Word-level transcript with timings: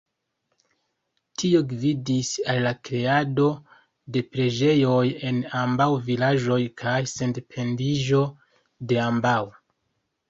Tio 1.41 1.59
gvidis 1.73 2.31
al 2.53 2.57
la 2.67 2.71
kreado 2.89 3.45
de 4.15 4.25
preĝejoj 4.37 5.05
en 5.29 5.43
ambaŭ 5.61 5.89
vilaĝoj 6.11 6.61
kaj 6.83 6.99
sendependiĝo 7.15 8.23
de 8.93 9.03
ambaŭ. 9.11 9.39